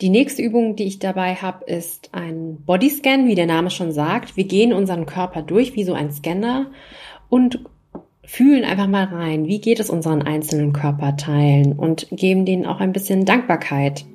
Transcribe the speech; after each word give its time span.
Die 0.00 0.08
nächste 0.08 0.40
Übung, 0.40 0.76
die 0.76 0.84
ich 0.84 0.98
dabei 0.98 1.34
habe, 1.34 1.64
ist 1.66 2.08
ein 2.12 2.62
Bodyscan, 2.64 3.26
wie 3.26 3.34
der 3.34 3.46
Name 3.46 3.68
schon 3.68 3.92
sagt. 3.92 4.34
Wir 4.34 4.44
gehen 4.44 4.72
unseren 4.72 5.04
Körper 5.04 5.42
durch 5.42 5.76
wie 5.76 5.84
so 5.84 5.92
ein 5.92 6.10
Scanner 6.10 6.70
und 7.28 7.64
fühlen 8.24 8.64
einfach 8.64 8.86
mal 8.86 9.04
rein, 9.04 9.46
wie 9.46 9.60
geht 9.60 9.78
es 9.78 9.90
unseren 9.90 10.22
einzelnen 10.22 10.72
Körperteilen 10.72 11.74
und 11.74 12.08
geben 12.10 12.46
denen 12.46 12.64
auch 12.64 12.80
ein 12.80 12.92
bisschen 12.92 13.26
Dankbarkeit. 13.26 14.06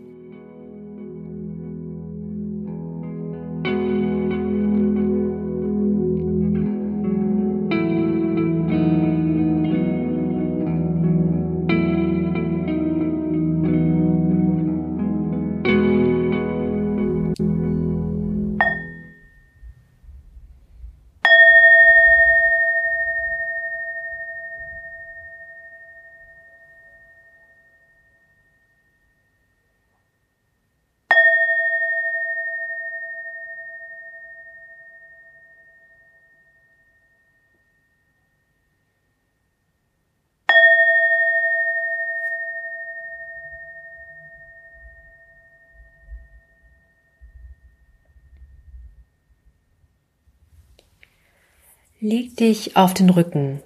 Leg 52.08 52.38
dich 52.38 52.78
auf 52.78 52.94
den 52.94 53.10
Rücken, 53.10 53.64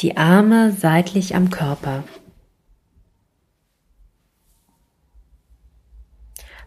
die 0.00 0.16
Arme 0.16 0.72
seitlich 0.72 1.36
am 1.36 1.50
Körper. 1.50 2.02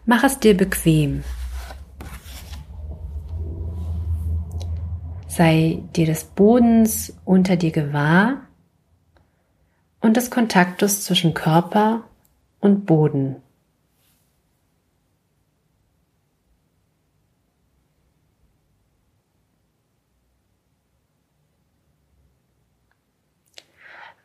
Mach 0.06 0.24
es 0.24 0.40
dir 0.40 0.56
bequem. 0.56 1.24
Sei 5.28 5.82
dir 5.94 6.06
des 6.06 6.24
Bodens 6.24 7.12
unter 7.26 7.56
dir 7.56 7.70
gewahr 7.70 8.48
und 10.00 10.16
des 10.16 10.30
Kontaktes 10.30 11.04
zwischen 11.04 11.34
Körper 11.34 12.04
und 12.60 12.86
Boden. 12.86 13.42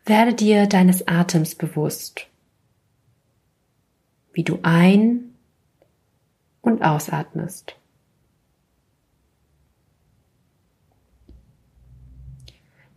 Werde 0.08 0.36
dir 0.36 0.68
deines 0.68 1.08
Atems 1.08 1.56
bewusst, 1.56 2.28
wie 4.34 4.44
du 4.44 4.60
ein- 4.62 5.34
und 6.62 6.84
ausatmest. 6.84 7.76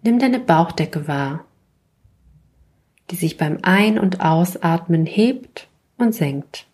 Nimm 0.03 0.19
deine 0.19 0.39
Bauchdecke 0.39 1.09
wahr, 1.09 1.47
die 3.11 3.17
sich 3.17 3.39
beim 3.39 3.59
Ein- 3.63 3.99
und 3.99 4.21
Ausatmen 4.21 5.07
hebt 5.07 5.67
und 5.97 6.15
senkt. 6.15 6.67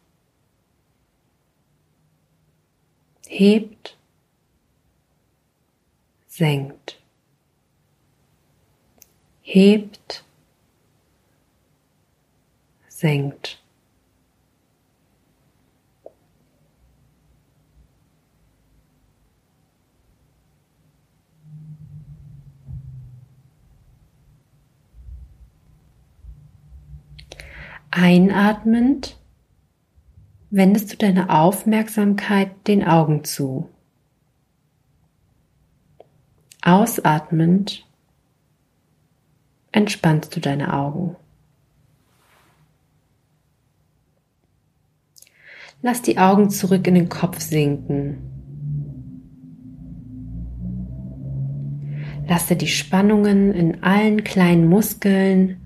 Hebt, 3.28 3.96
senkt. 6.27 7.03
Hebt, 9.46 10.24
senkt. 12.88 13.62
Einatmend 27.90 29.18
wendest 30.48 30.90
du 30.90 30.96
deine 30.96 31.28
Aufmerksamkeit 31.28 32.66
den 32.66 32.82
Augen 32.82 33.24
zu. 33.24 33.68
Ausatmend 36.62 37.86
entspannst 39.74 40.35
du 40.36 40.40
deine 40.40 40.73
Augen. 40.73 41.17
Lass 45.83 46.01
die 46.01 46.17
Augen 46.17 46.48
zurück 46.48 46.86
in 46.86 46.95
den 46.95 47.08
Kopf 47.08 47.40
sinken. 47.40 48.18
Lasse 52.27 52.57
die 52.57 52.68
Spannungen 52.68 53.52
in 53.52 53.83
allen 53.83 54.24
kleinen 54.24 54.67
Muskeln 54.68 55.61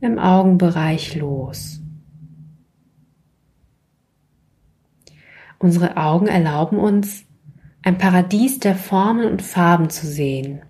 im 0.00 0.18
Augenbereich 0.18 1.14
los. 1.14 1.80
Unsere 5.58 5.96
Augen 5.96 6.26
erlauben 6.26 6.78
uns, 6.78 7.24
ein 7.82 7.98
Paradies 7.98 8.58
der 8.58 8.74
Formen 8.74 9.30
und 9.30 9.42
Farben 9.42 9.90
zu 9.90 10.06
sehen. 10.06 10.62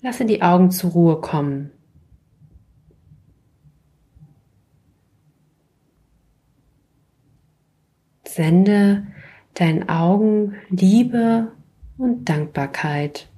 Lasse 0.00 0.24
die 0.24 0.42
Augen 0.42 0.70
zur 0.70 0.90
Ruhe 0.92 1.20
kommen. 1.20 1.72
Sende 8.24 9.08
deinen 9.54 9.88
Augen 9.88 10.54
Liebe 10.68 11.50
und 11.96 12.28
Dankbarkeit. 12.28 13.28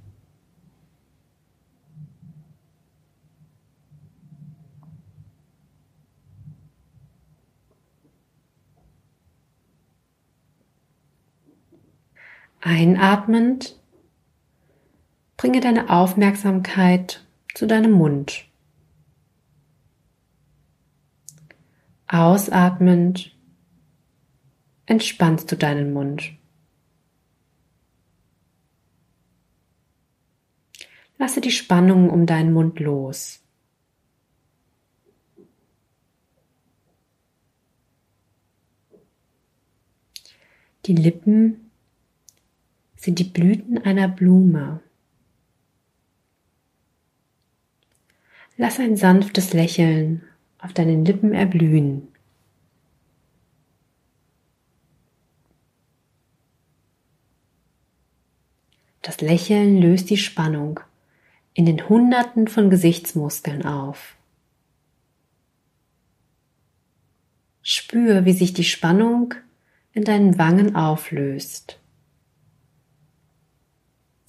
Einatmend 12.61 13.80
bringe 15.41 15.61
deine 15.61 15.89
Aufmerksamkeit 15.89 17.25
zu 17.55 17.67
deinem 17.67 17.93
Mund. 17.93 18.45
Ausatmend 22.07 23.35
entspannst 24.85 25.51
du 25.51 25.57
deinen 25.57 25.95
Mund. 25.95 26.35
Lasse 31.17 31.41
die 31.41 31.53
Spannung 31.53 32.11
um 32.11 32.27
deinen 32.27 32.53
Mund 32.53 32.79
los. 32.79 33.43
Die 40.85 40.95
Lippen 40.95 41.71
sind 42.97 43.19
die 43.19 43.25
Blüten 43.25 43.79
einer 43.79 44.07
Blume. 44.07 44.83
Lass 48.63 48.79
ein 48.79 48.95
sanftes 48.95 49.55
Lächeln 49.55 50.21
auf 50.59 50.75
deinen 50.75 51.07
Lippen 51.07 51.33
erblühen. 51.33 52.09
Das 59.01 59.23
Lächeln 59.23 59.79
löst 59.81 60.11
die 60.11 60.19
Spannung 60.19 60.79
in 61.55 61.65
den 61.65 61.89
Hunderten 61.89 62.49
von 62.49 62.69
Gesichtsmuskeln 62.69 63.65
auf. 63.65 64.15
Spür, 67.63 68.27
wie 68.27 68.35
sich 68.35 68.53
die 68.53 68.65
Spannung 68.65 69.33
in 69.95 70.05
deinen 70.05 70.37
Wangen 70.37 70.77
auflöst. 70.77 71.81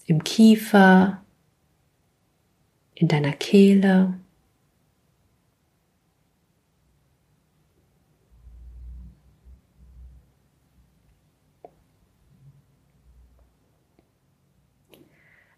Im 0.06 0.24
Kiefer, 0.24 1.21
in 3.02 3.08
deiner 3.08 3.34
Kehle. 3.34 4.14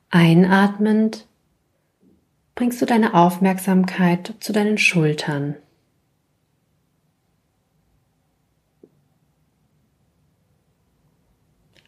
Einatmend 0.10 1.28
bringst 2.56 2.82
du 2.82 2.86
deine 2.86 3.14
Aufmerksamkeit 3.14 4.36
zu 4.40 4.54
deinen 4.54 4.78
Schultern. 4.78 5.56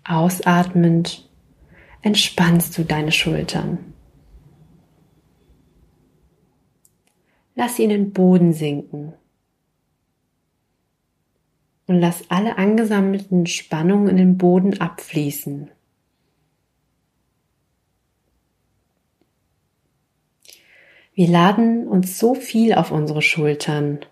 Ausatmend 0.03 1.29
entspannst 2.01 2.77
du 2.77 2.83
deine 2.83 3.11
Schultern. 3.11 3.94
Lass 7.55 7.77
sie 7.77 7.83
in 7.83 7.89
den 7.89 8.11
Boden 8.11 8.53
sinken. 8.53 9.13
Und 11.87 11.99
lass 11.99 12.29
alle 12.29 12.57
angesammelten 12.57 13.45
Spannungen 13.45 14.09
in 14.09 14.17
den 14.17 14.37
Boden 14.37 14.81
abfließen. 14.81 15.71
Wir 21.13 21.29
laden 21.29 21.87
uns 21.87 22.19
so 22.19 22.35
viel 22.35 22.73
auf 22.73 22.91
unsere 22.91 23.21
Schultern. 23.21 24.05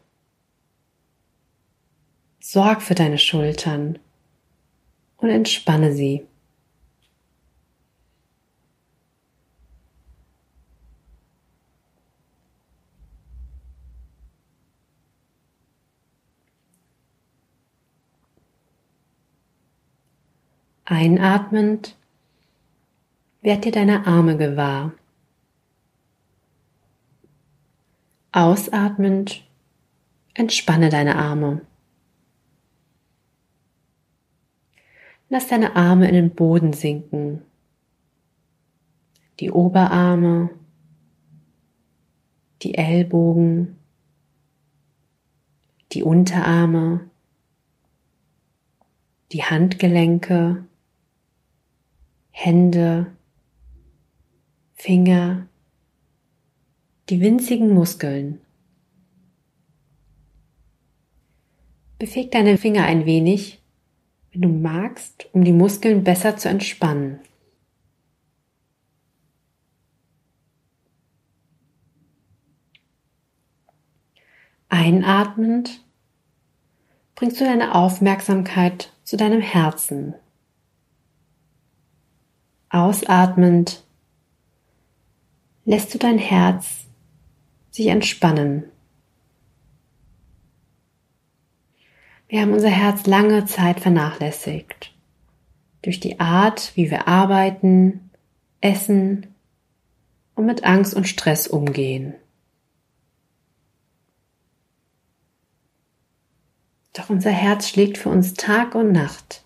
Sorg 2.40 2.82
für 2.82 2.96
deine 2.96 3.18
Schultern 3.18 4.00
und 5.18 5.30
entspanne 5.30 5.94
sie. 5.94 6.26
Einatmend 20.94 21.98
werd 23.42 23.66
dir 23.66 23.72
deine 23.72 24.06
Arme 24.06 24.38
gewahr. 24.38 24.94
Ausatmend 28.32 29.44
entspanne 30.36 30.90
deine 30.90 31.16
Arme. 31.16 31.66
Lass 35.30 35.48
deine 35.48 35.76
Arme 35.76 36.08
in 36.08 36.14
den 36.14 36.36
Boden 36.36 36.74
sinken. 36.74 37.42
Die 39.40 39.50
Oberarme, 39.50 40.52
die 42.62 42.76
Ellbogen, 42.76 43.80
die 45.92 46.04
Unterarme, 46.04 47.10
die 49.32 49.44
Handgelenke, 49.44 50.66
Hände, 52.46 53.16
Finger, 54.74 55.48
die 57.08 57.22
winzigen 57.22 57.74
Muskeln. 57.74 58.42
Beweg 62.00 62.32
deine 62.32 62.58
Finger 62.58 62.84
ein 62.84 63.06
wenig, 63.06 63.62
wenn 64.34 64.42
du 64.42 64.50
magst, 64.50 65.30
um 65.32 65.46
die 65.46 65.54
Muskeln 65.54 66.04
besser 66.04 66.36
zu 66.36 66.50
entspannen. 66.50 67.22
Einatmend 74.68 75.82
bringst 77.16 77.40
du 77.40 77.46
deine 77.46 77.74
Aufmerksamkeit 77.74 78.92
zu 79.06 79.16
deinem 79.16 79.40
Herzen. 79.40 80.16
Ausatmend 82.74 83.84
lässt 85.64 85.94
du 85.94 86.00
dein 86.00 86.18
Herz 86.18 86.88
sich 87.70 87.86
entspannen. 87.86 88.64
Wir 92.28 92.42
haben 92.42 92.52
unser 92.52 92.72
Herz 92.72 93.06
lange 93.06 93.46
Zeit 93.46 93.80
vernachlässigt. 93.80 94.92
Durch 95.84 96.00
die 96.00 96.20
Art, 96.20 96.72
wie 96.76 96.90
wir 96.90 97.08
arbeiten, 97.08 98.10
essen 98.60 99.28
und 100.34 100.48
mit 100.48 100.64
Angst 100.64 100.96
und 100.96 101.08
Stress 101.08 101.46
umgehen. 101.46 102.16
Doch 106.94 107.12
unser 107.12 107.30
Herz 107.30 107.70
schlägt 107.70 108.00
für 108.00 108.10
uns 108.10 108.34
Tag 108.34 108.74
und 108.74 108.92
Nacht. 108.92 109.43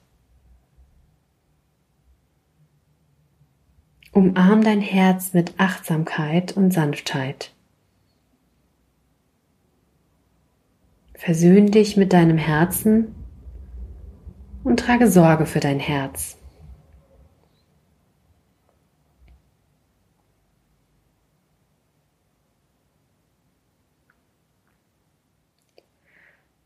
Umarm 4.17 4.63
dein 4.63 4.81
Herz 4.81 5.35
mit 5.35 5.59
Achtsamkeit 5.59 6.57
und 6.57 6.73
Sanftheit. 6.73 7.53
Versöhn 11.13 11.69
dich 11.69 11.97
mit 11.97 12.13
deinem 12.13 12.39
Herzen 12.39 13.13
und 14.63 14.79
trage 14.79 15.07
Sorge 15.07 15.45
für 15.45 15.59
dein 15.59 15.79
Herz. 15.79 16.39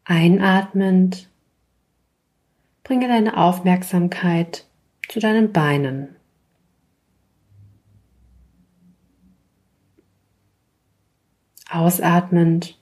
Einatmend 0.06 1.30
bringe 2.86 3.10
deine 3.10 3.36
Aufmerksamkeit 3.36 4.66
zu 5.10 5.20
deinen 5.20 5.52
Beinen. 5.52 6.16
Ausatmend 11.72 12.78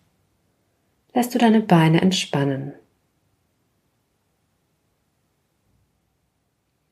lässt 1.14 1.36
du 1.36 1.38
deine 1.38 1.62
Beine 1.62 2.02
entspannen. 2.02 2.74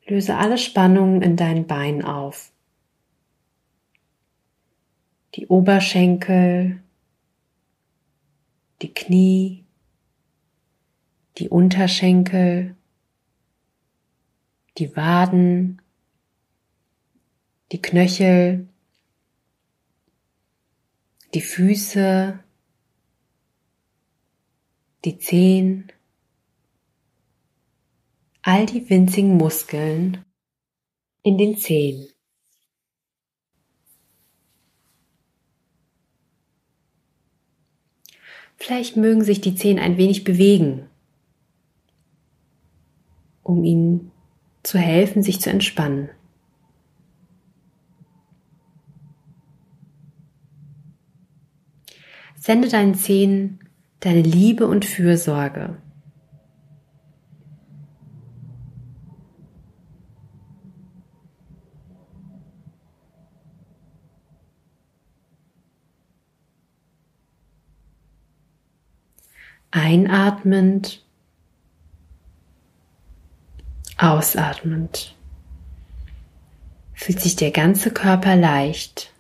Löse 0.06 0.38
alle 0.38 0.60
Spannungen 0.60 1.24
in 1.24 1.36
deinen 1.36 1.66
Beinen 1.66 2.04
auf. 2.04 2.52
Die 5.34 5.48
Oberschenkel, 5.48 6.84
die 8.84 8.94
Knie, 8.94 9.66
die 11.40 11.50
Unterschenkel, 11.50 12.76
die 14.78 14.96
Waden, 14.96 15.82
die 17.72 17.82
Knöchel, 17.82 18.68
die 21.38 21.42
Füße, 21.42 22.39
die 25.06 25.19
Zehen, 25.19 25.92
all 28.42 28.66
die 28.66 28.90
winzigen 28.90 29.38
Muskeln 29.38 30.26
in 31.21 31.38
den 31.38 31.56
Zehen. 31.56 32.07
Vielleicht 38.56 38.97
mögen 38.97 39.23
sich 39.23 39.40
die 39.40 39.54
Zehen 39.54 39.78
ein 39.78 39.97
wenig 39.97 40.23
bewegen, 40.23 40.90
um 43.44 43.64
ihnen 43.64 44.12
zu 44.64 44.80
helfen, 44.80 45.21
sich 45.21 45.40
zu 45.40 45.52
entspannen. 45.52 46.09
Sende 52.40 52.70
deinen 52.70 52.96
Zehen 52.96 53.60
deine 54.00 54.22
Liebe 54.22 54.68
und 54.68 54.86
Fürsorge. 54.86 55.82
Einatmend, 69.72 71.06
ausatmend 73.98 75.16
fühlt 76.94 77.20
sich 77.20 77.36
der 77.36 77.52
ganze 77.52 77.92
Körper 77.92 78.36
leicht 78.36 79.14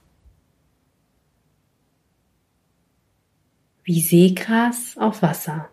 wie 3.87 4.01
Seegras 4.01 4.97
auf 4.97 5.21
Wasser. 5.21 5.69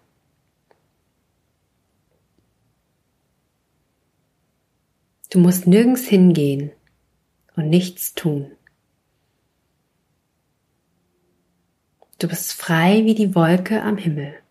Du 5.30 5.40
musst 5.40 5.66
nirgends 5.66 6.06
hingehen 6.06 6.70
und 7.56 7.68
nichts 7.68 8.14
tun. 8.14 8.52
Du 12.20 12.28
bist 12.28 12.52
frei 12.52 13.04
wie 13.04 13.16
die 13.16 13.34
Wolke 13.34 13.82
am 13.82 13.96
Himmel. 13.96 14.43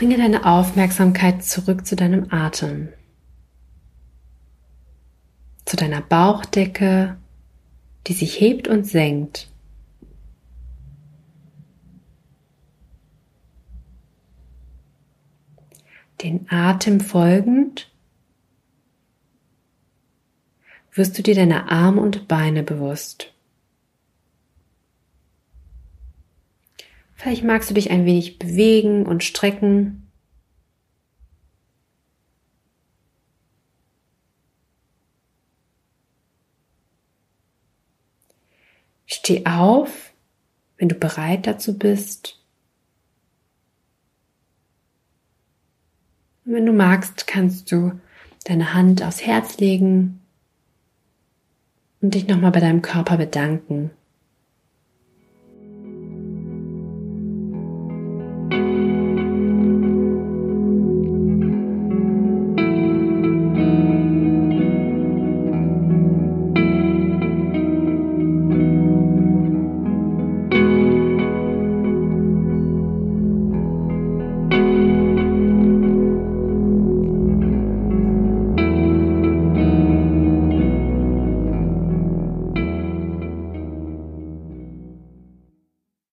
Bringe 0.00 0.16
deine 0.16 0.46
Aufmerksamkeit 0.46 1.44
zurück 1.44 1.86
zu 1.86 1.94
deinem 1.94 2.32
Atem, 2.32 2.88
zu 5.66 5.76
deiner 5.76 6.00
Bauchdecke, 6.00 7.18
die 8.06 8.14
sich 8.14 8.40
hebt 8.40 8.66
und 8.66 8.86
senkt. 8.86 9.50
Den 16.22 16.50
Atem 16.50 17.00
folgend 17.00 17.92
wirst 20.92 21.18
du 21.18 21.22
dir 21.22 21.34
deine 21.34 21.70
Arme 21.70 22.00
und 22.00 22.26
Beine 22.26 22.62
bewusst. 22.62 23.34
Vielleicht 27.20 27.44
magst 27.44 27.68
du 27.68 27.74
dich 27.74 27.90
ein 27.90 28.06
wenig 28.06 28.38
bewegen 28.38 29.04
und 29.04 29.22
strecken. 29.22 30.10
Steh 39.04 39.44
auf, 39.44 40.14
wenn 40.78 40.88
du 40.88 40.94
bereit 40.94 41.46
dazu 41.46 41.76
bist. 41.76 42.42
Und 46.46 46.54
wenn 46.54 46.64
du 46.64 46.72
magst, 46.72 47.26
kannst 47.26 47.70
du 47.70 48.00
deine 48.44 48.72
Hand 48.72 49.02
aufs 49.02 49.26
Herz 49.26 49.58
legen 49.58 50.22
und 52.00 52.14
dich 52.14 52.26
nochmal 52.26 52.52
bei 52.52 52.60
deinem 52.60 52.80
Körper 52.80 53.18
bedanken. 53.18 53.90